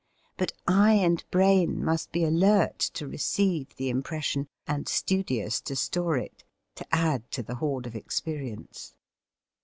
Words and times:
But 0.35 0.53
eye 0.65 0.93
and 0.95 1.23
brain 1.29 1.85
must 1.85 2.11
be 2.11 2.23
alert 2.23 2.79
to 2.97 3.07
receive 3.07 3.75
the 3.75 3.89
impression 3.89 4.47
and 4.65 4.87
studious 4.87 5.61
to 5.61 5.75
store 5.75 6.17
it, 6.17 6.43
to 6.77 6.87
add 6.91 7.29
to 7.29 7.43
the 7.43 7.53
hoard 7.61 7.85
of 7.85 7.95
experience. 7.95 8.95